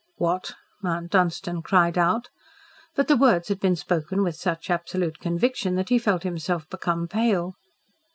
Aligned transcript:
"What!" 0.15 0.55
Mount 0.81 1.11
Dunstan 1.11 1.61
cried 1.61 1.95
out. 1.95 2.31
But 2.95 3.07
the 3.07 3.15
words 3.15 3.49
had 3.49 3.59
been 3.59 3.75
spoken 3.75 4.23
with 4.23 4.35
such 4.35 4.71
absolute 4.71 5.19
conviction 5.19 5.75
that 5.75 5.89
he 5.89 5.99
felt 5.99 6.23
himself 6.23 6.67
become 6.71 7.07
pale. 7.07 7.53